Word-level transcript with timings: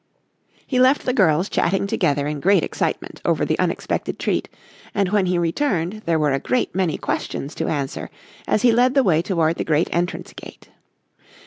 He 0.65 0.79
left 0.79 1.05
the 1.05 1.13
girls 1.13 1.47
chatting 1.47 1.85
together 1.85 2.25
in 2.25 2.39
great 2.39 2.63
excitement 2.63 3.21
over 3.23 3.45
the 3.45 3.59
unexpected 3.59 4.17
treat, 4.17 4.49
and 4.95 5.09
when 5.09 5.27
he 5.27 5.37
returned 5.37 6.01
there 6.07 6.17
were 6.17 6.31
a 6.33 6.39
great 6.39 6.73
many 6.73 6.97
questions 6.97 7.53
to 7.53 7.67
answer 7.67 8.09
as 8.47 8.63
he 8.63 8.71
led 8.71 8.95
the 8.95 9.03
way 9.03 9.21
toward 9.21 9.57
the 9.57 9.63
great 9.63 9.89
entrance 9.91 10.33
gate. 10.33 10.69